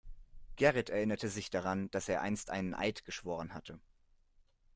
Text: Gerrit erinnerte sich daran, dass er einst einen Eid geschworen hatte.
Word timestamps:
Gerrit 0.55 0.89
erinnerte 0.89 1.29
sich 1.29 1.51
daran, 1.51 1.91
dass 1.91 2.09
er 2.09 2.21
einst 2.23 2.49
einen 2.49 2.73
Eid 2.73 3.05
geschworen 3.05 3.53
hatte. 3.53 3.79